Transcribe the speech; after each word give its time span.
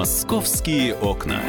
Московские 0.00 0.94
окна. 0.94 1.42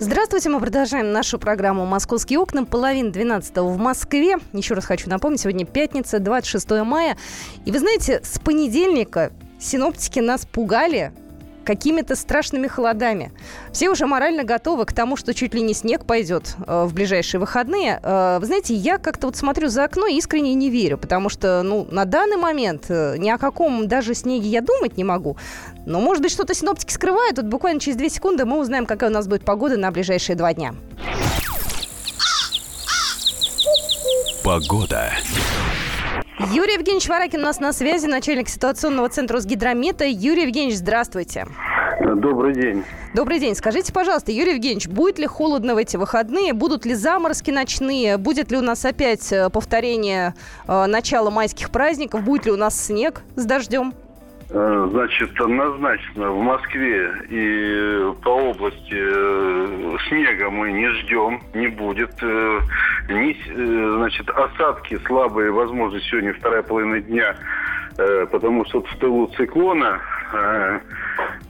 Здравствуйте, 0.00 0.48
мы 0.48 0.58
продолжаем 0.58 1.12
нашу 1.12 1.38
программу 1.38 1.86
«Московские 1.86 2.40
окна». 2.40 2.64
Половина 2.64 3.12
12 3.12 3.58
в 3.58 3.76
Москве. 3.76 4.38
Еще 4.52 4.74
раз 4.74 4.84
хочу 4.86 5.08
напомнить, 5.08 5.40
сегодня 5.40 5.66
пятница, 5.66 6.18
26 6.18 6.68
мая. 6.82 7.16
И 7.64 7.70
вы 7.70 7.78
знаете, 7.78 8.22
с 8.24 8.40
понедельника 8.40 9.30
синоптики 9.60 10.18
нас 10.18 10.46
пугали 10.46 11.12
какими-то 11.64 12.14
страшными 12.16 12.66
холодами. 12.66 13.32
Все 13.72 13.90
уже 13.90 14.06
морально 14.06 14.44
готовы 14.44 14.84
к 14.84 14.92
тому, 14.92 15.16
что 15.16 15.34
чуть 15.34 15.54
ли 15.54 15.62
не 15.62 15.74
снег 15.74 16.04
пойдет 16.04 16.54
э, 16.66 16.84
в 16.84 16.94
ближайшие 16.94 17.40
выходные. 17.40 18.00
Э, 18.02 18.38
вы 18.40 18.46
знаете, 18.46 18.74
я 18.74 18.98
как-то 18.98 19.26
вот 19.26 19.36
смотрю 19.36 19.68
за 19.68 19.84
окно 19.84 20.06
и 20.06 20.16
искренне 20.16 20.54
не 20.54 20.70
верю, 20.70 20.98
потому 20.98 21.28
что, 21.28 21.62
ну, 21.62 21.86
на 21.90 22.04
данный 22.04 22.36
момент 22.36 22.86
э, 22.88 23.16
ни 23.18 23.30
о 23.30 23.38
каком 23.38 23.88
даже 23.88 24.14
снеге 24.14 24.48
я 24.48 24.60
думать 24.60 24.96
не 24.96 25.04
могу. 25.04 25.36
Но, 25.86 26.00
может 26.00 26.22
быть, 26.22 26.32
что-то 26.32 26.54
синоптики 26.54 26.92
скрывают. 26.92 27.36
Вот 27.36 27.46
буквально 27.46 27.80
через 27.80 27.96
две 27.96 28.08
секунды 28.08 28.44
мы 28.44 28.60
узнаем, 28.60 28.86
какая 28.86 29.10
у 29.10 29.12
нас 29.12 29.26
будет 29.26 29.44
погода 29.44 29.76
на 29.76 29.90
ближайшие 29.90 30.36
два 30.36 30.54
дня. 30.54 30.74
Погода. 34.42 35.10
Юрий 36.54 36.74
Евгеньевич 36.74 37.08
Варакин 37.08 37.40
у 37.40 37.42
нас 37.42 37.58
на 37.58 37.72
связи, 37.72 38.06
начальник 38.06 38.48
ситуационного 38.48 39.08
центра 39.08 39.38
Росгидромета. 39.38 40.04
Юрий 40.04 40.42
Евгеньевич, 40.42 40.76
здравствуйте. 40.76 41.48
Добрый 42.00 42.54
день. 42.54 42.84
Добрый 43.12 43.40
день. 43.40 43.56
Скажите, 43.56 43.92
пожалуйста, 43.92 44.30
Юрий 44.30 44.52
Евгеньевич, 44.52 44.86
будет 44.86 45.18
ли 45.18 45.26
холодно 45.26 45.74
в 45.74 45.78
эти 45.78 45.96
выходные? 45.96 46.52
Будут 46.52 46.86
ли 46.86 46.94
заморозки 46.94 47.50
ночные? 47.50 48.18
Будет 48.18 48.52
ли 48.52 48.58
у 48.58 48.60
нас 48.60 48.84
опять 48.84 49.32
э, 49.32 49.50
повторение 49.50 50.36
э, 50.68 50.86
начала 50.86 51.28
майских 51.30 51.70
праздников? 51.70 52.22
Будет 52.22 52.46
ли 52.46 52.52
у 52.52 52.56
нас 52.56 52.80
снег 52.80 53.22
с 53.34 53.44
дождем? 53.44 53.92
Э, 54.56 54.88
значит, 54.92 55.40
однозначно 55.40 56.30
в 56.30 56.40
Москве 56.40 57.10
и 57.28 58.12
по 58.22 58.28
области 58.28 58.94
э, 58.94 59.96
снега 60.06 60.48
мы 60.48 60.70
не 60.70 60.88
ждем, 60.90 61.42
не 61.54 61.66
будет. 61.66 62.12
Ни, 63.08 63.36
значит, 63.96 64.30
осадки 64.30 64.96
слабые, 65.06 65.50
возможно, 65.50 66.00
сегодня 66.02 66.32
вторая 66.34 66.62
половина 66.62 67.00
дня, 67.00 67.34
потому 68.30 68.64
что 68.66 68.82
в 68.82 68.96
тылу 68.96 69.26
циклона 69.36 70.00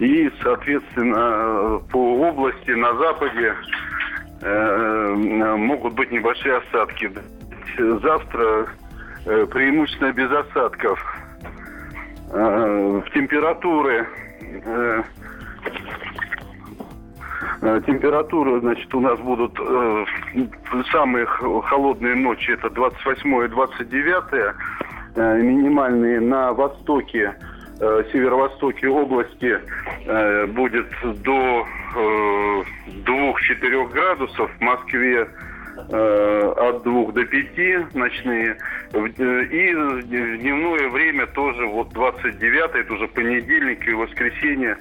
и, 0.00 0.32
соответственно, 0.42 1.80
по 1.92 2.28
области 2.28 2.70
на 2.70 2.94
западе 2.96 3.54
могут 4.42 5.94
быть 5.94 6.10
небольшие 6.10 6.56
осадки. 6.56 7.12
Завтра 7.78 8.66
преимущественно 9.24 10.12
без 10.12 10.30
осадков 10.32 11.13
Э, 12.30 13.02
в 13.04 13.10
температуры 13.12 14.06
э, 14.64 15.02
э, 17.62 17.80
температуры, 17.86 18.60
значит, 18.60 18.94
у 18.94 19.00
нас 19.00 19.18
будут 19.20 19.58
э, 19.60 20.04
самые 20.90 21.26
холодные 21.26 22.14
ночи, 22.14 22.52
это 22.52 22.70
28 22.70 23.44
и 23.44 23.48
29 23.48 24.54
э, 25.16 25.38
минимальные 25.42 26.20
на 26.20 26.52
востоке, 26.52 27.34
э, 27.80 28.04
северо-востоке 28.12 28.88
области 28.88 29.60
э, 30.06 30.46
будет 30.46 30.86
до 31.22 31.66
э, 31.96 32.62
2-4 33.06 33.92
градусов, 33.92 34.50
в 34.58 34.60
Москве 34.60 35.28
Э, 35.90 36.52
от 36.56 36.82
двух 36.84 37.12
до 37.14 37.24
пяти 37.24 37.78
ночные. 37.94 38.56
Э, 38.94 39.44
и 39.44 39.74
в 39.74 40.02
дневное 40.04 40.88
время 40.88 41.26
тоже 41.26 41.66
вот 41.66 41.92
29 41.92 42.74
это 42.74 42.92
уже 42.92 43.08
понедельник 43.08 43.86
и 43.88 43.92
воскресенье, 43.92 44.76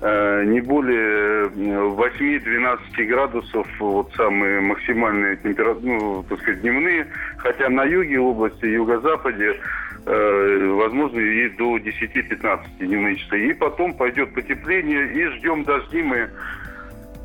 э, 0.00 0.44
не 0.46 0.60
более 0.60 1.48
8-12 1.48 3.04
градусов, 3.06 3.66
вот 3.78 4.10
самые 4.14 4.60
максимальные 4.60 5.36
температуры, 5.36 6.00
ну, 6.00 6.24
так 6.28 6.40
сказать, 6.40 6.62
дневные. 6.62 7.06
Хотя 7.36 7.68
на 7.68 7.84
юге 7.84 8.18
области, 8.18 8.64
юго-западе 8.64 9.60
возможно, 10.06 11.18
и 11.18 11.50
до 11.50 11.76
10-15 11.76 12.60
дневные 12.78 13.16
часы. 13.16 13.48
И 13.48 13.52
потом 13.52 13.92
пойдет 13.92 14.32
потепление, 14.32 15.12
и 15.12 15.26
ждем 15.36 15.64
дожди 15.64 16.00
мы 16.00 16.30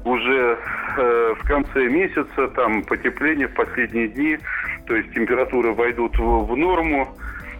уже 0.05 0.57
э, 0.97 1.33
в 1.39 1.47
конце 1.47 1.87
месяца, 1.87 2.47
там 2.49 2.83
потепление 2.83 3.47
в 3.47 3.53
последние 3.53 4.09
дни, 4.09 4.37
то 4.85 4.95
есть 4.95 5.13
температуры 5.13 5.73
войдут 5.73 6.17
в, 6.17 6.45
в 6.45 6.57
норму, 6.57 7.07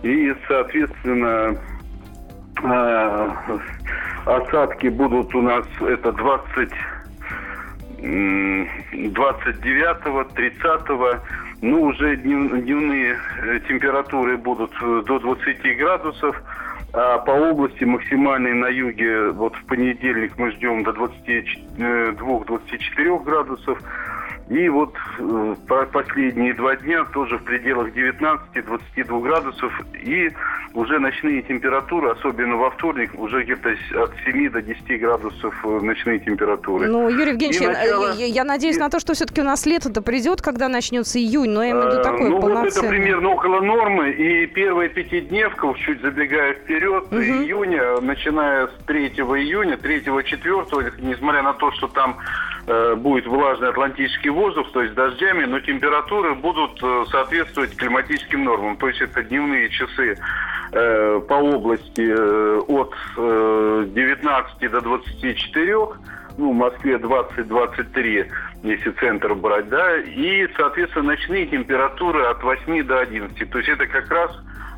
и, 0.01 0.34
соответственно, 0.47 1.56
э, 2.61 3.29
осадки 4.25 4.88
будут 4.88 5.35
у 5.35 5.41
нас 5.41 5.66
это 5.81 6.11
20 6.11 6.69
29 8.03 10.34
30 10.34 11.22
ну, 11.61 11.84
уже 11.84 12.17
дневные 12.17 13.17
э, 13.41 13.59
температуры 13.69 14.35
будут 14.35 14.73
до 14.81 15.19
20 15.19 15.78
градусов, 15.78 16.35
а 16.91 17.19
по 17.19 17.31
области 17.31 17.85
максимальный 17.85 18.53
на 18.53 18.67
юге, 18.67 19.29
вот 19.29 19.55
в 19.55 19.63
понедельник 19.66 20.38
мы 20.38 20.51
ждем 20.51 20.84
до 20.84 20.91
22-24 20.91 21.45
э, 21.79 22.11
градусов. 23.23 23.79
И 24.49 24.67
вот 24.67 24.93
э, 25.19 25.55
последние 25.91 26.53
два 26.53 26.75
дня 26.75 27.05
тоже 27.05 27.37
в 27.37 27.43
пределах 27.43 27.89
19-22 27.93 29.21
градусов. 29.21 29.71
И 29.93 30.31
уже 30.73 30.99
ночные 30.99 31.41
температуры, 31.43 32.09
особенно 32.09 32.57
во 32.57 32.69
вторник, 32.71 33.11
уже 33.17 33.43
где-то 33.43 33.69
от 34.03 34.11
7 34.25 34.49
до 34.49 34.61
10 34.61 34.99
градусов 34.99 35.55
э, 35.63 35.79
ночные 35.81 36.19
температуры. 36.19 36.87
Ну, 36.87 37.07
Юрий 37.09 37.31
Евгеньевич, 37.31 37.61
начало... 37.61 38.13
я, 38.15 38.25
я 38.25 38.43
надеюсь 38.43 38.75
и... 38.75 38.79
на 38.79 38.89
то, 38.89 38.99
что 38.99 39.13
все-таки 39.13 39.41
у 39.41 39.45
нас 39.45 39.65
лето-то 39.65 40.01
придет, 40.01 40.41
когда 40.41 40.67
начнется 40.67 41.19
июнь, 41.19 41.49
но 41.49 41.63
я 41.63 41.71
имею 41.71 41.85
в 41.85 41.93
виду 41.93 42.03
такой 42.03 42.29
ну, 42.29 42.41
полноценный. 42.41 42.69
Вот 42.69 42.77
это 42.77 42.87
примерно 42.89 43.29
около 43.29 43.61
нормы. 43.61 44.11
И 44.11 44.45
первая 44.47 44.89
пятидневка, 44.89 45.73
чуть 45.77 46.01
забегая 46.01 46.53
вперед, 46.53 47.05
угу. 47.05 47.17
июня, 47.17 48.01
начиная 48.01 48.67
с 48.67 48.71
3 48.87 49.07
июня, 49.07 49.75
3-4, 49.75 50.93
несмотря 50.99 51.43
на 51.43 51.53
то, 51.53 51.71
что 51.71 51.87
там 51.87 52.17
э, 52.19 52.53
будет 52.66 53.28
влажный 53.28 53.69
Атлантический 53.69 54.29
воздух, 54.29 54.72
то 54.72 54.81
есть 54.81 54.94
дождями, 54.94 55.46
но 55.46 55.59
температуры 55.59 56.34
будут 56.35 56.81
э, 56.81 57.06
соответствовать 57.12 57.75
климатическим 57.75 58.46
нормам. 58.46 58.78
То 58.78 58.88
есть 58.88 59.01
это 59.01 59.22
дневные 59.24 59.69
часы 59.69 60.18
э, 60.72 61.22
по 61.28 61.34
области 61.34 62.07
э, 62.07 62.59
от 62.68 62.96
19 63.94 64.72
до 64.72 64.81
24, 64.81 65.75
ну, 66.38 66.52
в 66.52 66.56
Москве 66.56 66.96
20-23, 66.96 68.31
если 68.63 68.91
центр 68.91 69.34
брать, 69.35 69.69
да, 69.69 69.97
и, 69.97 70.47
соответственно, 70.56 71.12
ночные 71.12 71.46
температуры 71.47 72.23
от 72.23 72.41
8 72.44 72.84
до 72.84 73.00
11. 73.00 73.50
То 73.50 73.57
есть 73.57 73.69
это 73.69 73.88
как 73.88 74.09
раз 74.09 74.31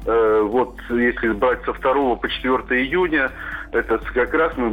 вот 0.08 0.76
если 0.92 1.30
брать 1.30 1.66
со 1.66 1.74
2 1.74 2.16
по 2.18 2.30
4 2.30 2.80
июня, 2.84 3.32
это 3.72 4.00
как 4.14 4.34
раз 4.34 4.54
мы 4.58 4.70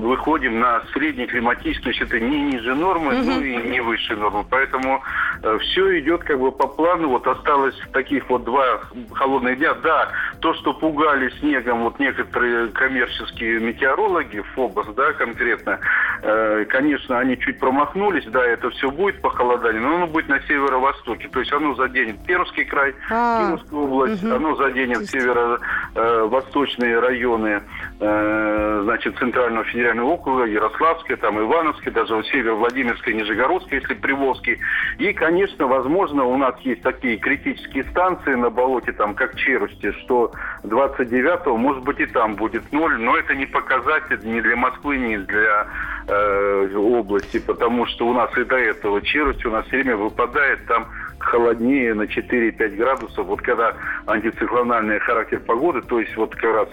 выходим 0.00 0.60
на 0.60 0.82
средний 0.92 1.26
климатический, 1.26 1.82
то 1.82 1.88
есть 1.90 2.00
это 2.02 2.20
не 2.20 2.40
ниже 2.40 2.74
нормы, 2.74 3.18
угу. 3.18 3.24
ну 3.24 3.40
и 3.40 3.56
не 3.56 3.80
выше 3.80 4.16
нормы. 4.16 4.44
Поэтому 4.48 5.02
э, 5.42 5.58
все 5.58 6.00
идет 6.00 6.24
как 6.24 6.38
бы 6.38 6.52
по 6.52 6.66
плану. 6.66 7.08
Вот 7.08 7.26
осталось 7.26 7.76
таких 7.92 8.28
вот 8.28 8.44
два 8.44 8.80
холодных 9.12 9.58
дня. 9.58 9.74
Да, 9.82 10.10
то, 10.40 10.54
что 10.54 10.72
пугали 10.74 11.30
снегом 11.40 11.84
вот 11.84 11.98
некоторые 11.98 12.68
коммерческие 12.68 13.60
метеорологи, 13.60 14.42
ФОБОС, 14.54 14.86
да, 14.96 15.12
конкретно, 15.12 15.78
э, 16.22 16.64
конечно, 16.68 17.18
они 17.18 17.38
чуть 17.38 17.58
промахнулись, 17.58 18.24
да, 18.26 18.44
это 18.44 18.70
все 18.70 18.90
будет 18.90 19.20
похолодание, 19.20 19.80
но 19.80 19.96
оно 19.96 20.06
будет 20.06 20.28
на 20.28 20.40
северо-востоке. 20.40 21.28
То 21.28 21.40
есть 21.40 21.52
оно 21.52 21.74
заденет 21.74 22.24
Пермский 22.26 22.64
край, 22.64 22.94
а, 23.10 23.46
Кировскую 23.46 23.84
область, 23.84 24.24
оно 24.24 24.56
заденет 24.56 25.06
северо-восточные 25.06 26.94
э, 26.94 27.00
районы 27.00 27.62
значит, 27.98 29.18
Центрального 29.18 29.64
федерального 29.64 30.10
округа, 30.10 30.44
Ярославской, 30.44 31.16
там, 31.16 31.40
Ивановской, 31.40 31.92
даже 31.92 32.14
вот 32.14 32.26
север 32.26 32.54
Владимирской, 32.54 33.14
Нижегородской, 33.14 33.80
если 33.80 33.94
Приволжский. 33.94 34.58
И, 34.98 35.12
конечно, 35.12 35.66
возможно, 35.66 36.24
у 36.24 36.36
нас 36.36 36.54
есть 36.60 36.82
такие 36.82 37.16
критические 37.16 37.84
станции 37.84 38.34
на 38.34 38.50
болоте, 38.50 38.92
там, 38.92 39.14
как 39.14 39.36
Черусти, 39.36 39.92
что 40.04 40.32
29-го, 40.62 41.56
может 41.56 41.84
быть, 41.84 42.00
и 42.00 42.06
там 42.06 42.34
будет 42.36 42.70
ноль, 42.72 42.98
но 42.98 43.16
это 43.16 43.34
не 43.34 43.46
показатель 43.46 44.20
ни 44.24 44.40
для 44.40 44.56
Москвы, 44.56 44.98
ни 44.98 45.16
для 45.16 45.66
э, 46.08 46.76
области, 46.76 47.38
потому 47.38 47.86
что 47.86 48.06
у 48.06 48.12
нас 48.12 48.30
и 48.36 48.44
до 48.44 48.56
этого 48.56 49.00
Черусти 49.00 49.46
у 49.46 49.52
нас 49.52 49.66
все 49.66 49.76
время 49.76 49.96
выпадает 49.96 50.66
там 50.66 50.86
холоднее 51.26 51.94
на 51.94 52.02
4-5 52.02 52.76
градусов. 52.76 53.26
Вот 53.26 53.42
когда 53.42 53.74
антициклональный 54.06 54.98
характер 55.00 55.40
погоды, 55.40 55.82
то 55.82 56.00
есть 56.00 56.16
вот 56.16 56.34
как 56.34 56.54
раз 56.54 56.68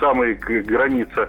самая 0.00 0.34
граница 0.34 1.28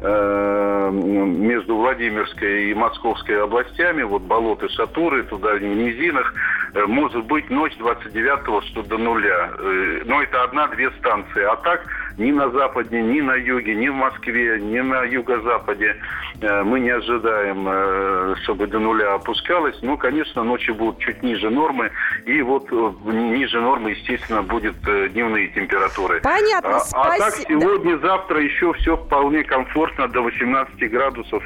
э, 0.00 0.90
между 0.92 1.76
Владимирской 1.76 2.70
и 2.70 2.74
Московской 2.74 3.42
областями, 3.42 4.02
вот 4.02 4.22
болоты 4.22 4.68
Шатуры, 4.68 5.22
туда 5.24 5.54
в 5.54 5.62
низинах, 5.62 6.34
э, 6.74 6.84
может 6.86 7.24
быть 7.24 7.48
ночь 7.50 7.76
29-го, 7.78 8.60
что 8.62 8.82
до 8.82 8.98
нуля. 8.98 9.50
Э, 9.58 10.02
но 10.04 10.22
это 10.22 10.42
одна-две 10.42 10.90
станции. 10.98 11.42
А 11.42 11.56
так 11.56 11.84
ни 12.18 12.30
на 12.32 12.50
западе, 12.50 13.00
ни 13.00 13.20
на 13.20 13.34
юге, 13.34 13.74
ни 13.74 13.88
в 13.88 13.94
Москве, 13.94 14.60
ни 14.60 14.80
на 14.80 15.02
юго-западе 15.04 15.96
э, 16.40 16.62
мы 16.62 16.80
не 16.80 16.90
ожидаем, 16.90 18.36
чтобы 18.42 18.66
до 18.66 18.78
нуля 18.78 19.14
опускалось. 19.14 19.76
Ну, 19.82 19.96
конечно, 19.96 20.44
ночи 20.44 20.70
будут 20.72 20.98
чуть 20.98 21.22
ниже 21.22 21.48
нормы. 21.48 21.90
И 22.28 22.42
вот 22.42 22.66
э, 22.70 22.92
ниже 23.10 23.58
нормы, 23.58 23.92
естественно, 23.92 24.42
будет 24.42 24.76
дневные 24.82 25.48
температуры. 25.48 26.20
Понятно, 26.20 26.76
а, 26.92 27.14
а 27.14 27.18
так 27.18 27.34
сегодня, 27.36 27.96
завтра 27.96 28.42
еще 28.42 28.74
все 28.74 28.98
вполне 28.98 29.44
комфортно 29.44 30.08
до 30.08 30.20
18 30.20 30.90
градусов. 30.90 31.42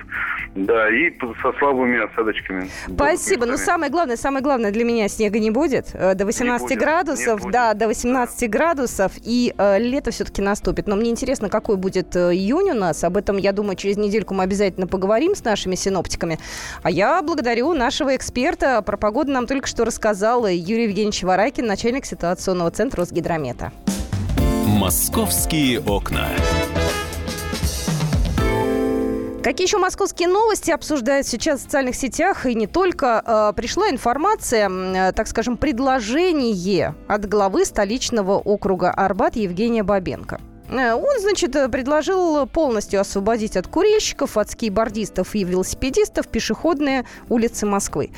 Да, 0.54 0.90
и 0.90 1.10
со 1.40 1.52
слабыми 1.58 2.04
осадочками. 2.04 2.68
Спасибо. 2.86 3.46
Ну, 3.46 3.56
самое 3.56 3.90
главное, 3.90 4.16
самое 4.16 4.42
главное 4.42 4.70
для 4.70 4.84
меня 4.84 5.08
снега 5.08 5.38
не 5.38 5.50
будет. 5.50 5.92
До 5.92 6.26
18 6.26 6.68
будет, 6.68 6.78
градусов, 6.78 7.50
да, 7.50 7.72
до 7.74 7.88
18 7.88 8.50
градусов. 8.50 9.12
И 9.22 9.54
э, 9.56 9.78
лето 9.78 10.10
все-таки 10.10 10.42
наступит. 10.42 10.86
Но 10.86 10.96
мне 10.96 11.10
интересно, 11.10 11.48
какой 11.48 11.76
будет 11.76 12.14
июнь 12.16 12.70
у 12.70 12.74
нас. 12.74 13.02
Об 13.02 13.16
этом, 13.16 13.38
я 13.38 13.52
думаю, 13.52 13.76
через 13.76 13.96
недельку 13.96 14.34
мы 14.34 14.44
обязательно 14.44 14.86
поговорим 14.86 15.34
с 15.34 15.42
нашими 15.42 15.74
синоптиками. 15.74 16.38
А 16.82 16.90
я 16.90 17.22
благодарю 17.22 17.72
нашего 17.72 18.14
эксперта. 18.14 18.82
Про 18.82 18.98
погоду 18.98 19.32
нам 19.32 19.46
только 19.46 19.66
что 19.66 19.84
рассказал 19.84 20.46
Юрий 20.46 20.84
Евгеньевич 20.84 21.22
Варакин, 21.22 21.66
начальник 21.66 22.04
ситуационного 22.04 22.70
центра 22.70 23.00
Росгидромета. 23.00 23.72
«Московские 24.66 25.80
окна». 25.80 26.28
Какие 29.42 29.66
еще 29.66 29.78
московские 29.78 30.28
новости 30.28 30.70
обсуждают 30.70 31.26
сейчас 31.26 31.58
в 31.58 31.62
социальных 31.64 31.96
сетях 31.96 32.46
и 32.46 32.54
не 32.54 32.68
только? 32.68 33.20
Э, 33.26 33.52
пришла 33.56 33.90
информация, 33.90 34.70
э, 34.70 35.12
так 35.12 35.26
скажем, 35.26 35.56
предложение 35.56 36.94
от 37.08 37.28
главы 37.28 37.64
столичного 37.64 38.38
округа 38.38 38.92
Арбат 38.92 39.34
Евгения 39.34 39.82
Бабенко. 39.82 40.40
Э, 40.70 40.94
он, 40.94 41.20
значит, 41.20 41.54
предложил 41.72 42.46
полностью 42.46 43.00
освободить 43.00 43.56
от 43.56 43.66
курильщиков, 43.66 44.36
от 44.36 44.48
скейбордистов 44.52 45.34
и 45.34 45.42
велосипедистов 45.42 46.28
пешеходные 46.28 47.04
улицы 47.28 47.66
Москвы. 47.66 48.12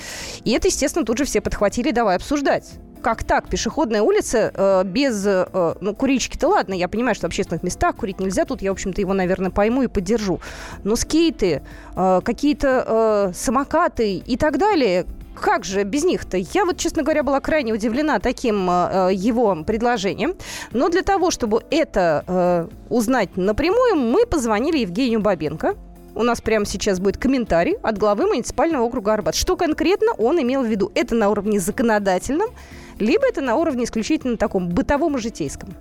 И 0.44 0.50
это, 0.52 0.68
естественно, 0.68 1.06
тут 1.06 1.16
же 1.16 1.24
все 1.24 1.40
подхватили, 1.40 1.90
давай 1.90 2.16
обсуждать 2.16 2.66
как 3.04 3.22
так? 3.22 3.48
Пешеходная 3.48 4.00
улица 4.00 4.50
э, 4.54 4.82
без... 4.84 5.24
Э, 5.26 5.74
ну, 5.80 5.94
курильщики-то 5.94 6.48
ладно, 6.48 6.72
я 6.72 6.88
понимаю, 6.88 7.14
что 7.14 7.26
в 7.26 7.28
общественных 7.28 7.62
местах 7.62 7.96
курить 7.96 8.18
нельзя. 8.18 8.46
Тут 8.46 8.62
я, 8.62 8.70
в 8.70 8.72
общем-то, 8.72 8.98
его, 8.98 9.12
наверное, 9.12 9.50
пойму 9.50 9.82
и 9.82 9.88
поддержу. 9.88 10.40
Но 10.84 10.96
скейты, 10.96 11.62
э, 11.94 12.20
какие-то 12.24 12.84
э, 12.86 13.32
самокаты 13.34 14.16
и 14.16 14.36
так 14.38 14.56
далее, 14.56 15.04
как 15.38 15.64
же 15.64 15.82
без 15.82 16.04
них-то? 16.04 16.38
Я 16.38 16.64
вот, 16.64 16.78
честно 16.78 17.02
говоря, 17.02 17.22
была 17.22 17.40
крайне 17.40 17.74
удивлена 17.74 18.20
таким 18.20 18.70
э, 18.70 19.10
его 19.12 19.54
предложением. 19.66 20.34
Но 20.72 20.88
для 20.88 21.02
того, 21.02 21.30
чтобы 21.30 21.62
это 21.70 22.24
э, 22.26 22.68
узнать 22.88 23.36
напрямую, 23.36 23.96
мы 23.96 24.24
позвонили 24.24 24.78
Евгению 24.78 25.20
Бабенко. 25.20 25.74
У 26.14 26.22
нас 26.22 26.40
прямо 26.40 26.64
сейчас 26.64 27.00
будет 27.00 27.18
комментарий 27.18 27.74
от 27.82 27.98
главы 27.98 28.26
муниципального 28.26 28.84
округа 28.84 29.12
Арбат. 29.12 29.34
Что 29.34 29.56
конкретно 29.56 30.12
он 30.16 30.40
имел 30.40 30.62
в 30.62 30.66
виду? 30.66 30.90
Это 30.94 31.14
на 31.14 31.28
уровне 31.28 31.60
законодательном 31.60 32.48
либо 32.98 33.26
это 33.26 33.40
на 33.40 33.56
уровне 33.56 33.84
исключительно 33.84 34.36
таком 34.36 34.68
бытовом 34.68 35.16
и 35.16 35.20
житейском 35.20 35.74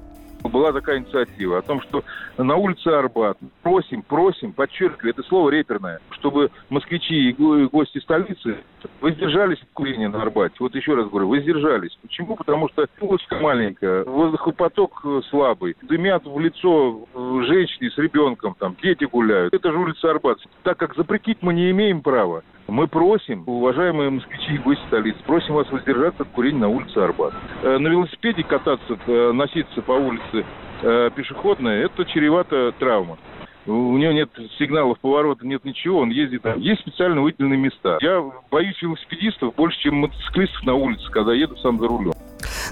была 0.49 0.71
такая 0.71 0.99
инициатива 0.99 1.59
о 1.59 1.61
том, 1.61 1.81
что 1.81 2.03
на 2.37 2.55
улице 2.55 2.87
Арбат 2.87 3.37
просим, 3.61 4.01
просим, 4.03 4.53
подчеркиваю, 4.53 5.11
это 5.11 5.23
слово 5.23 5.49
реперное, 5.49 5.99
чтобы 6.11 6.51
москвичи 6.69 7.29
и 7.29 7.33
гости 7.67 7.99
столицы 7.99 8.57
воздержались 9.01 9.61
от 9.61 9.69
курения 9.73 10.09
на 10.09 10.21
Арбате. 10.21 10.55
Вот 10.59 10.75
еще 10.75 10.95
раз 10.95 11.09
говорю, 11.09 11.29
воздержались. 11.29 11.97
Почему? 12.01 12.35
Потому 12.35 12.69
что 12.69 12.87
улочка 12.99 13.35
маленькая, 13.35 14.03
воздухопоток 14.03 15.05
слабый, 15.29 15.75
дымят 15.81 16.25
в 16.25 16.39
лицо 16.39 17.05
женщине 17.47 17.91
с 17.91 17.97
ребенком, 17.97 18.55
там, 18.59 18.75
дети 18.81 19.05
гуляют. 19.05 19.53
Это 19.53 19.71
же 19.71 19.77
улица 19.77 20.11
Арбат. 20.11 20.39
Так 20.63 20.77
как 20.77 20.95
запретить 20.95 21.39
мы 21.41 21.53
не 21.53 21.71
имеем 21.71 22.01
права, 22.01 22.43
мы 22.67 22.87
просим, 22.87 23.43
уважаемые 23.45 24.09
москвичи 24.09 24.55
и 24.55 24.57
гости 24.57 24.81
столицы, 24.87 25.19
просим 25.25 25.55
вас 25.55 25.69
воздержаться 25.69 26.23
от 26.23 26.29
курения 26.29 26.59
на 26.59 26.69
улице 26.69 26.97
Арбат. 26.97 27.33
Э, 27.61 27.77
на 27.77 27.87
велосипеде 27.87 28.43
кататься, 28.43 28.97
э, 29.05 29.31
носиться 29.33 29.81
по 29.81 29.91
улице 29.91 30.32
э, 30.33 31.09
пешеходной, 31.15 31.81
это 31.85 32.05
чревато 32.05 32.73
травма. 32.79 33.17
У 33.65 33.97
него 33.97 34.11
нет 34.11 34.29
сигналов 34.59 34.99
поворота, 34.99 35.47
нет 35.47 35.63
ничего, 35.63 35.99
он 35.99 36.09
ездит. 36.09 36.43
Есть 36.57 36.81
специально 36.81 37.21
выделенные 37.21 37.57
места. 37.57 37.97
Я 38.01 38.23
боюсь 38.51 38.81
велосипедистов 38.81 39.55
больше, 39.55 39.79
чем 39.79 39.95
мотоциклистов 39.95 40.63
на 40.63 40.73
улице, 40.73 41.09
когда 41.11 41.33
еду 41.33 41.55
сам 41.57 41.79
за 41.79 41.87
рулем. 41.87 42.13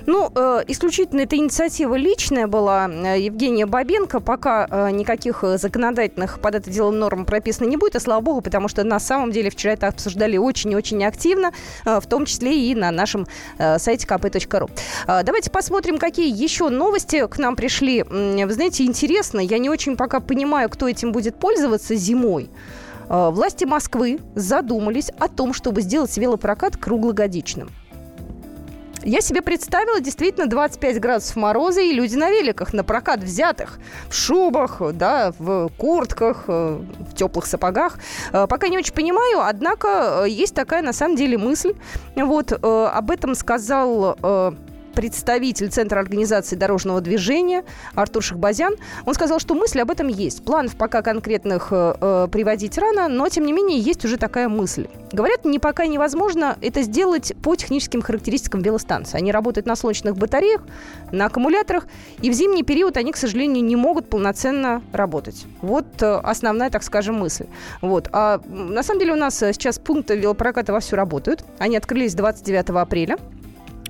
Ну, 0.08 0.32
э, 0.34 0.64
исключительно 0.68 1.22
эта 1.22 1.36
инициатива 1.36 1.96
личная 1.96 2.48
была 2.48 2.90
э, 2.90 3.20
Евгения 3.22 3.66
Бабенко. 3.66 4.20
Пока 4.20 4.68
э, 4.70 4.92
никаких 4.92 5.44
законодательных 5.56 6.40
под 6.40 6.56
это 6.56 6.70
дело 6.70 6.92
норм 6.92 7.26
прописано 7.26 7.68
не 7.68 7.78
будет, 7.78 7.96
а 7.96 8.00
слава 8.00 8.22
богу, 8.22 8.42
потому 8.42 8.68
что 8.68 8.84
на 8.84 9.00
самом 9.00 9.32
деле 9.32 9.50
вчера 9.50 9.74
это 9.74 9.88
обсуждали 9.88 10.38
очень-очень 10.38 11.04
активно, 11.04 11.52
в 11.86 12.06
том 12.08 12.26
числе 12.26 12.70
и 12.70 12.76
на 12.76 12.92
нашем 12.92 13.28
сайте 13.58 14.08
kp.ru. 14.08 14.70
Давайте 15.24 15.52
посмотрим, 15.52 15.98
какие 15.98 16.32
еще 16.32 16.70
новости 16.70 17.28
к 17.28 17.38
нам 17.38 17.56
пришли. 17.56 18.04
Вы 18.04 18.54
знаете, 18.54 18.84
интересно, 18.86 19.40
я 19.40 19.58
не 19.58 19.70
очень 19.70 19.96
пока 19.96 20.20
понимаю, 20.20 20.70
кто 20.70 20.88
этим 20.88 21.12
будет 21.12 21.40
пользоваться 21.40 21.96
зимой. 21.96 22.50
Власти 23.08 23.66
Москвы 23.66 24.20
задумались 24.36 25.10
о 25.20 25.28
том, 25.28 25.54
чтобы 25.54 25.82
сделать 25.82 26.16
велопрокат 26.18 26.78
круглогодичным. 26.78 27.70
Я 29.04 29.22
себе 29.22 29.42
представила 29.42 30.00
действительно 30.00 30.48
25 30.48 31.00
градусов 31.00 31.36
мороза 31.36 31.82
и 31.82 31.92
люди 31.92 32.16
на 32.16 32.30
великах, 32.30 32.74
на 32.74 32.84
прокат 32.84 33.22
взятых, 33.22 33.80
в 34.10 34.14
шубах, 34.14 34.82
да, 34.94 35.34
в 35.40 35.70
куртках, 35.78 36.44
э, 36.48 36.82
в 37.12 37.16
теплых 37.16 37.46
сапогах. 37.48 37.98
Э, 38.32 38.46
пока 38.48 38.68
не 38.68 38.78
очень 38.78 38.94
понимаю, 38.94 39.42
однако 39.42 40.24
э, 40.26 40.30
есть 40.30 40.54
такая 40.54 40.84
на 40.84 40.94
самом 40.94 41.16
деле 41.16 41.38
мысль. 41.38 41.74
Вот 42.16 42.52
об 42.52 43.12
этом 43.12 43.36
сказал 43.36 44.18
представитель 45.02 45.70
Центра 45.72 46.00
организации 46.00 46.56
дорожного 46.56 47.02
движения 47.02 47.64
Артур 47.96 48.22
Шахбазян. 48.22 48.76
Он 49.04 49.16
сказал, 49.16 49.40
что 49.40 49.56
мысль 49.56 49.80
об 49.80 49.90
этом 49.90 50.08
есть. 50.08 50.46
Планов 50.46 50.76
пока 50.76 51.02
конкретных 51.02 51.70
э, 51.72 51.96
э, 52.00 52.28
приводить 52.32 52.78
рано, 52.78 53.08
но, 53.08 53.28
тем 53.28 53.48
не 53.48 53.52
менее, 53.52 53.80
есть 53.80 54.06
уже 54.06 54.18
такая 54.18 54.48
мысль. 54.48 54.86
Говорят, 55.12 55.44
не 55.44 55.58
пока 55.58 55.88
невозможно 55.88 56.56
это 56.62 56.84
сделать 56.84 57.34
по 57.42 57.56
техническим 57.56 58.04
характеристикам 58.04 58.62
велостанции. 58.62 59.18
Они 59.18 59.32
работают 59.32 59.66
на 59.66 59.76
солнечных 59.76 60.16
батареях, 60.16 60.62
на 61.12 61.26
аккумуляторах, 61.26 61.88
и 62.22 62.30
в 62.30 62.34
зимний 62.34 62.62
период 62.62 62.96
они, 62.96 63.12
к 63.12 63.18
сожалению, 63.18 63.66
не 63.66 63.76
могут 63.76 64.08
полноценно 64.08 64.84
работать. 64.94 65.48
Вот 65.64 65.88
э, 66.04 66.20
основная, 66.24 66.70
так 66.70 66.84
скажем, 66.84 67.16
мысль. 67.16 67.48
Вот. 67.82 68.08
А 68.12 68.40
на 68.48 68.84
самом 68.84 69.00
деле 69.00 69.14
у 69.14 69.18
нас 69.18 69.36
сейчас 69.40 69.80
пункты 69.80 70.16
велопроката 70.16 70.72
вовсю 70.72 70.96
работают. 70.96 71.44
Они 71.58 71.76
открылись 71.76 72.14
29 72.14 72.70
апреля. 72.70 73.18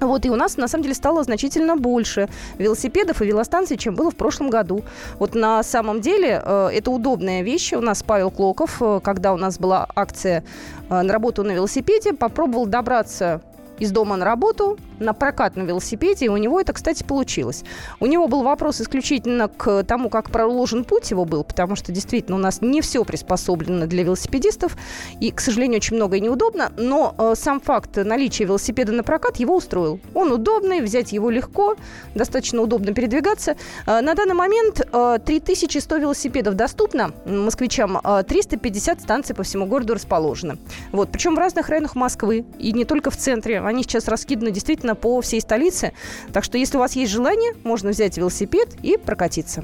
Вот, 0.01 0.25
и 0.25 0.29
у 0.29 0.35
нас, 0.35 0.57
на 0.57 0.67
самом 0.67 0.83
деле, 0.83 0.95
стало 0.95 1.23
значительно 1.23 1.77
больше 1.77 2.27
велосипедов 2.57 3.21
и 3.21 3.25
велостанций, 3.25 3.77
чем 3.77 3.95
было 3.95 4.09
в 4.09 4.15
прошлом 4.15 4.49
году. 4.49 4.83
Вот 5.19 5.35
на 5.35 5.63
самом 5.63 6.01
деле 6.01 6.41
э, 6.43 6.69
это 6.73 6.89
удобная 6.89 7.43
вещь. 7.43 7.71
У 7.73 7.81
нас 7.81 8.01
Павел 8.01 8.31
Клоков, 8.31 8.81
э, 8.81 8.99
когда 9.03 9.31
у 9.31 9.37
нас 9.37 9.59
была 9.59 9.87
акция 9.95 10.43
э, 10.89 11.01
на 11.01 11.13
работу 11.13 11.43
на 11.43 11.51
велосипеде, 11.51 12.13
попробовал 12.13 12.65
добраться 12.65 13.41
из 13.77 13.91
дома 13.91 14.15
на 14.17 14.25
работу 14.25 14.77
на 15.01 15.13
прокат 15.13 15.55
на 15.55 15.63
велосипеде, 15.63 16.25
и 16.25 16.29
у 16.29 16.37
него 16.37 16.59
это, 16.59 16.73
кстати, 16.73 17.03
получилось. 17.03 17.63
У 17.99 18.05
него 18.05 18.27
был 18.27 18.43
вопрос 18.43 18.81
исключительно 18.81 19.47
к 19.47 19.83
тому, 19.83 20.09
как 20.09 20.31
проложен 20.31 20.83
путь 20.83 21.11
его 21.11 21.25
был, 21.25 21.43
потому 21.43 21.75
что 21.75 21.91
действительно 21.91 22.37
у 22.37 22.39
нас 22.39 22.61
не 22.61 22.81
все 22.81 23.03
приспособлено 23.03 23.87
для 23.87 24.03
велосипедистов, 24.03 24.77
и, 25.19 25.31
к 25.31 25.41
сожалению, 25.41 25.77
очень 25.77 25.95
многое 25.95 26.19
неудобно, 26.19 26.71
но 26.77 27.15
э, 27.17 27.33
сам 27.35 27.59
факт 27.59 27.97
наличия 27.97 28.45
велосипеда 28.45 28.91
на 28.91 29.03
прокат 29.03 29.37
его 29.37 29.55
устроил. 29.55 29.99
Он 30.13 30.31
удобный, 30.31 30.81
взять 30.81 31.11
его 31.11 31.29
легко, 31.29 31.75
достаточно 32.15 32.61
удобно 32.61 32.93
передвигаться. 32.93 33.55
Э, 33.85 34.01
на 34.01 34.13
данный 34.13 34.35
момент 34.35 34.81
э, 34.91 35.17
3100 35.25 35.97
велосипедов 35.97 36.55
доступно 36.55 37.11
москвичам, 37.25 37.99
э, 38.03 38.23
350 38.27 39.01
станций 39.01 39.35
по 39.35 39.43
всему 39.43 39.65
городу 39.65 39.93
расположены. 39.93 40.57
Вот, 40.91 41.11
причем 41.11 41.35
в 41.35 41.39
разных 41.39 41.69
районах 41.69 41.95
Москвы, 41.95 42.45
и 42.59 42.71
не 42.73 42.85
только 42.85 43.11
в 43.11 43.17
центре. 43.17 43.59
Они 43.61 43.83
сейчас 43.83 44.07
раскиданы 44.07 44.51
действительно 44.51 44.90
по 44.95 45.21
всей 45.21 45.41
столице. 45.41 45.93
Так 46.33 46.43
что, 46.43 46.57
если 46.57 46.77
у 46.77 46.79
вас 46.79 46.95
есть 46.95 47.11
желание, 47.11 47.53
можно 47.63 47.89
взять 47.89 48.17
велосипед 48.17 48.69
и 48.81 48.97
прокатиться. 48.97 49.63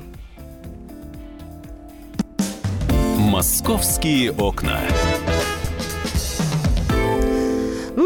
Московские 3.18 4.32
окна. 4.32 4.80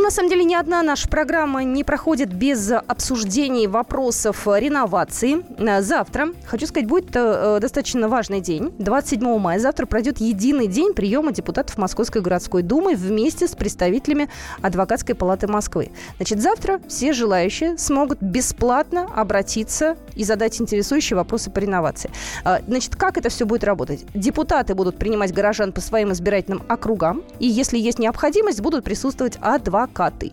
На 0.02 0.10
самом 0.10 0.30
деле, 0.30 0.44
ни 0.44 0.56
одна 0.56 0.82
наша 0.82 1.08
программа 1.08 1.64
не 1.64 1.84
проходит 1.84 2.34
без 2.34 2.72
обсуждений 2.72 3.68
вопросов 3.68 4.48
реновации. 4.48 5.46
Э, 5.60 5.84
завтра, 5.84 6.30
хочу 6.46 6.66
сказать, 6.66 6.90
будет 6.90 7.12
э, 7.14 7.60
достаточно 7.62 8.10
важный 8.10 8.42
день. 8.42 8.74
27 8.80 9.38
мая 9.38 9.60
завтра 9.60 9.86
пройдет 9.86 10.20
единый 10.20 10.66
день 10.66 10.94
приема 10.94 11.32
депутатов 11.32 11.78
Московской 11.78 12.22
городской 12.24 12.64
думы 12.64 12.96
вместе 12.96 13.48
с 13.48 13.56
представителями 13.56 14.28
Адвокатской 14.64 15.14
палаты 15.14 15.48
Москвы. 15.48 15.92
Значит, 16.18 16.42
завтра 16.42 16.82
все 16.88 17.14
желающие 17.14 17.78
смогут 17.78 18.20
бесплатно 18.22 19.08
обратиться 19.16 19.98
и 20.16 20.24
задать 20.24 20.60
интересующие 20.60 21.18
вопросы 21.18 21.50
по 21.50 21.60
реновации. 21.60 22.12
А, 22.44 22.62
значит, 22.68 22.96
как 22.96 23.18
это 23.18 23.30
все 23.30 23.46
будет 23.46 23.64
работать? 23.64 24.06
Депутаты 24.14 24.76
будут 24.76 24.98
принимать 24.98 25.34
горожан 25.34 25.72
по 25.72 25.82
своим 25.82 26.12
избирательным 26.12 26.64
округам, 26.68 27.24
и 27.40 27.48
если 27.48 27.78
есть 27.78 28.00
необходимость, 28.00 28.62
будут 28.62 28.84
присутствовать 28.84 29.38
адвокаты. 29.42 30.32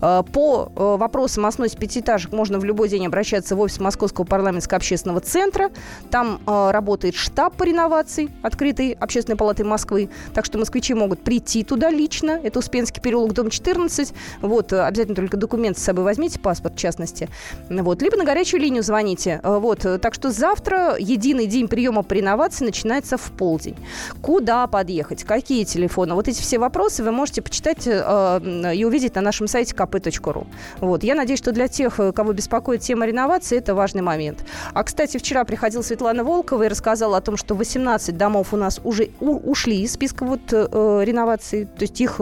А, 0.00 0.22
по 0.22 0.72
э, 0.74 0.96
вопросам 0.98 1.46
о 1.46 1.52
сносе 1.52 1.76
пятиэтажек 1.76 2.32
можно 2.32 2.58
в 2.58 2.64
любой 2.64 2.88
день 2.88 3.06
обращаться 3.06 3.56
в 3.56 3.60
офис 3.60 3.80
Московского 3.80 4.24
парламентского 4.24 4.76
общественного 4.76 5.20
центра. 5.20 5.70
Там 6.10 6.40
э, 6.46 6.70
работает 6.70 7.14
штаб 7.14 7.54
по 7.56 7.64
реновации 7.64 8.30
открытой 8.42 8.92
общественной 8.92 9.36
палаты 9.36 9.64
Москвы. 9.64 10.10
Так 10.34 10.44
что 10.44 10.58
москвичи 10.58 10.94
могут 10.94 11.22
прийти 11.22 11.64
туда 11.64 11.90
лично. 11.90 12.40
Это 12.42 12.58
Успенский 12.58 13.02
переулок, 13.02 13.32
дом 13.32 13.50
14. 13.50 14.12
Вот, 14.42 14.72
э, 14.72 14.82
обязательно 14.82 15.16
только 15.16 15.36
документ 15.36 15.78
с 15.78 15.82
собой 15.82 16.04
возьмите, 16.04 16.38
паспорт 16.38 16.74
в 16.74 16.78
частности. 16.78 17.28
Вот, 17.68 18.02
либо 18.02 18.16
на 18.16 18.24
горячую 18.24 18.60
линию 18.60 18.82
звоните. 18.82 19.19
Э, 19.26 19.58
вот, 19.58 19.84
э, 19.84 19.98
так 19.98 20.14
что 20.14 20.30
завтра 20.30 20.96
единый 20.98 21.46
день 21.46 21.68
приема 21.68 22.02
по 22.02 22.14
реновации 22.14 22.64
начинается 22.64 23.16
в 23.16 23.30
полдень. 23.32 23.76
Куда 24.22 24.66
подъехать? 24.66 25.24
Какие 25.24 25.64
телефоны? 25.64 26.14
Вот 26.14 26.28
эти 26.28 26.40
все 26.40 26.58
вопросы 26.58 27.02
вы 27.02 27.12
можете 27.12 27.42
почитать 27.42 27.86
э, 27.86 28.72
и 28.74 28.84
увидеть 28.84 29.14
на 29.14 29.20
нашем 29.20 29.48
сайте 29.48 29.74
kp.ru. 29.74 30.46
Вот, 30.80 31.04
я 31.04 31.14
надеюсь, 31.14 31.38
что 31.38 31.52
для 31.52 31.68
тех, 31.68 31.98
кого 32.14 32.32
беспокоит 32.32 32.80
тема 32.80 33.06
реновации, 33.06 33.58
это 33.58 33.74
важный 33.74 34.02
момент. 34.02 34.44
А, 34.72 34.82
кстати, 34.82 35.18
вчера 35.18 35.44
приходила 35.44 35.82
Светлана 35.82 36.24
Волкова 36.24 36.64
и 36.64 36.68
рассказала 36.68 37.16
о 37.16 37.20
том, 37.20 37.36
что 37.36 37.54
18 37.54 38.16
домов 38.16 38.52
у 38.52 38.56
нас 38.56 38.80
уже 38.84 39.10
ушли 39.20 39.82
из 39.82 39.92
списка 39.92 40.24
вот 40.24 40.40
реновации, 40.52 41.64
то 41.64 41.82
есть 41.82 42.00
их 42.00 42.20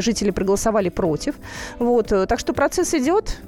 жители 0.00 0.30
проголосовали 0.30 0.88
против. 0.88 1.34
Вот, 1.78 2.08
так 2.08 2.38
что 2.38 2.52
процесс 2.52 2.94
идет, 2.94 3.38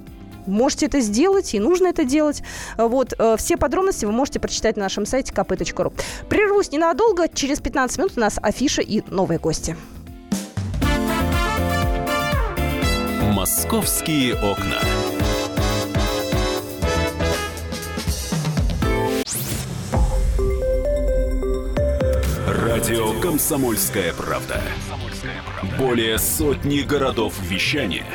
можете 0.50 0.86
это 0.86 1.00
сделать, 1.00 1.54
и 1.54 1.60
нужно 1.60 1.88
это 1.88 2.04
делать. 2.04 2.42
Вот, 2.76 3.14
э, 3.18 3.36
все 3.38 3.56
подробности 3.56 4.04
вы 4.04 4.12
можете 4.12 4.40
прочитать 4.40 4.76
на 4.76 4.84
нашем 4.84 5.06
сайте 5.06 5.32
kp.ru. 5.32 5.92
Прервусь 6.28 6.72
ненадолго, 6.72 7.28
через 7.28 7.60
15 7.60 7.98
минут 7.98 8.12
у 8.16 8.20
нас 8.20 8.38
афиша 8.42 8.82
и 8.82 9.02
новые 9.08 9.38
гости. 9.38 9.76
«Московские 13.32 14.34
окна». 14.34 14.80
Радио 22.46 23.18
«Комсомольская 23.20 24.12
правда». 24.12 24.60
Более 25.78 26.18
сотни 26.18 26.80
городов 26.80 27.34
вещания– 27.42 28.06